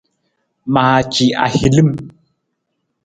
Maaci 0.73 1.25
ahilim. 1.45 1.91